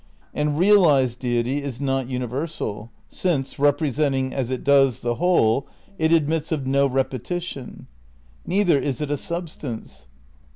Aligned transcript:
And 0.33 0.57
realised 0.57 1.19
deity 1.19 1.61
is 1.61 1.79
not 1.79 2.09
universal, 2.09 2.89
since, 3.07 3.59
representing 3.59 4.33
as 4.33 4.49
it 4.49 4.63
does 4.63 5.01
the 5.01 5.13
whole, 5.21 5.67
it 5.99 6.11
admits 6.11 6.51
of 6.51 6.65
no 6.65 6.87
repetition.... 6.87 7.85
Neither 8.43 8.79
is 8.79 8.99
it 8.99 9.11
a 9.11 9.15
substance 9.17 10.07